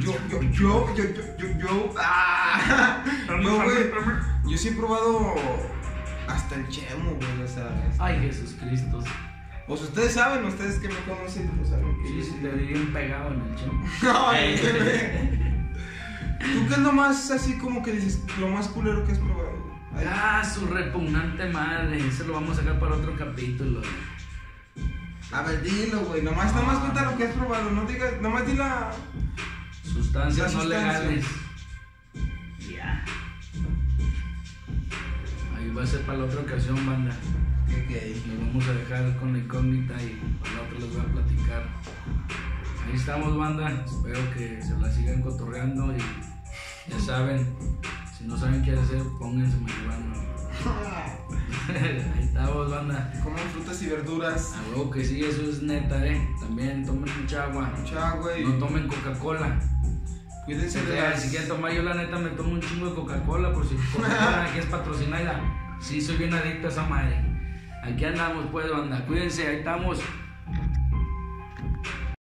yo, 0.00 0.14
yo, 0.30 0.40
yo, 0.52 0.94
yo, 0.94 1.04
yo, 1.04 1.36
yo, 1.36 1.58
yo, 1.58 1.94
ah, 1.98 3.04
yo, 3.42 3.62
güey, 3.64 3.90
yo 4.48 4.56
sí 4.56 4.68
he 4.68 4.72
probado 4.72 5.34
hasta 6.28 6.54
el 6.54 6.68
chemo, 6.68 7.10
güey, 7.14 7.42
o 7.42 7.48
sea, 7.48 7.68
es- 7.90 8.00
Ay, 8.00 8.20
Jesús 8.20 8.54
Cristo. 8.60 9.00
pues 9.66 9.82
ustedes 9.82 10.12
saben, 10.14 10.44
ustedes 10.44 10.78
que 10.78 10.88
me 10.88 10.94
conocen, 11.00 11.48
pues 11.56 11.70
saben 11.70 11.94
que 12.02 12.08
Sí, 12.08 12.16
yo 12.18 12.24
sí, 12.24 12.38
te 12.40 12.48
vi 12.50 12.66
bien 12.66 12.92
pegado 12.92 13.34
en 13.34 13.40
el 13.40 13.56
chamo. 13.56 13.84
Ay, 14.28 14.54
¿Tú 16.40 16.68
qué 16.68 16.74
es 16.74 16.78
lo 16.78 16.92
más 16.92 17.30
así 17.30 17.54
como 17.58 17.82
que 17.82 17.92
dices, 17.92 18.20
lo 18.38 18.48
más 18.48 18.68
culero 18.68 19.04
que 19.04 19.12
has 19.12 19.18
probado? 19.18 19.43
Ah, 19.96 20.42
su 20.44 20.66
repugnante 20.66 21.46
madre. 21.50 22.06
Eso 22.06 22.24
lo 22.24 22.34
vamos 22.34 22.58
a 22.58 22.60
sacar 22.62 22.78
para 22.80 22.96
otro 22.96 23.16
capítulo. 23.16 23.80
A 25.32 25.42
ver, 25.42 25.62
dilo, 25.62 26.00
güey, 26.00 26.22
nomás, 26.22 26.54
nomás 26.54 26.78
cuenta 26.78 27.10
lo 27.10 27.16
que 27.16 27.24
has 27.24 27.34
probado, 27.34 27.70
no 27.70 27.84
digas, 27.86 28.20
nomás 28.20 28.46
di 28.46 28.54
la... 28.54 28.90
Sustancias 29.82 30.52
La 30.52 30.58
no 30.58 30.62
sustancia. 30.64 31.00
legales. 31.00 31.24
Ya. 32.70 33.04
Ahí 35.56 35.70
va 35.70 35.82
a 35.82 35.86
ser 35.86 36.00
para 36.02 36.18
la 36.18 36.24
otra 36.24 36.40
ocasión, 36.40 36.86
banda. 36.86 37.14
Gay. 37.88 38.22
Nos 38.28 38.38
vamos 38.46 38.68
a 38.68 38.72
dejar 38.74 39.16
con 39.16 39.32
la 39.32 39.38
incógnita 39.38 39.94
y 40.02 40.20
para 40.40 40.54
la 40.54 40.62
otra 40.62 40.78
les 40.78 40.92
voy 40.92 41.00
a 41.00 41.12
platicar. 41.12 41.62
Ahí 42.86 42.94
estamos, 42.94 43.36
banda. 43.36 43.84
Espero 43.84 44.20
que 44.34 44.62
se 44.62 44.76
la 44.78 44.90
sigan 44.92 45.22
cotorreando 45.22 45.94
y 45.96 46.90
ya 46.90 47.00
saben, 47.00 47.46
si 48.24 48.30
no 48.30 48.38
saben 48.38 48.62
qué 48.62 48.72
hacer, 48.72 49.02
pónganse 49.18 49.54
marihuana. 49.58 50.14
Ahí 52.16 52.24
estamos, 52.24 52.70
banda. 52.70 53.12
Coman 53.22 53.38
frutas 53.52 53.82
y 53.82 53.86
verduras, 53.88 54.54
A 54.54 54.70
huevo 54.70 54.90
que 54.90 55.04
sí, 55.04 55.22
eso 55.22 55.42
es 55.42 55.62
neta, 55.62 56.06
eh. 56.06 56.26
También 56.40 56.86
tomen 56.86 57.12
mucha 57.20 57.44
agua. 57.44 57.70
mucha 57.78 58.08
agua 58.12 58.38
y 58.38 58.44
No 58.44 58.54
tomen 58.54 58.88
Coca-Cola. 58.88 59.60
cuídense 60.46 60.80
Si 60.80 60.86
de 60.86 61.00
las... 61.02 61.22
quieren 61.26 61.48
tomar, 61.48 61.72
yo 61.72 61.82
la 61.82 61.92
neta 61.94 62.16
me 62.18 62.30
tomo 62.30 62.52
un 62.52 62.60
chingo 62.62 62.86
de 62.86 62.94
Coca-Cola 62.94 63.52
por 63.52 63.68
si 63.68 63.74
Coca-Cola 63.74 64.46
aquí 64.48 64.58
es 64.58 64.66
patrocinada. 64.66 65.76
Sí, 65.82 66.00
soy 66.00 66.16
bien 66.16 66.32
adicto 66.32 66.68
a 66.68 66.70
esa 66.70 66.84
madre. 66.84 67.20
Aquí 67.82 68.06
andamos, 68.06 68.46
pues, 68.50 68.70
banda. 68.70 69.04
Cuídense, 69.04 69.46
ahí 69.46 69.56
estamos. 69.56 69.98